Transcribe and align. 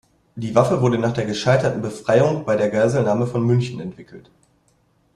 Die 0.35 0.55
Waffe 0.55 0.81
wurde 0.81 0.97
nach 0.97 1.13
der 1.13 1.25
gescheiterten 1.27 1.83
Befreiung 1.83 2.43
bei 2.43 2.55
der 2.55 2.71
Geiselnahme 2.71 3.27
von 3.27 3.43
München 3.45 3.79
entwickelt. 3.79 4.31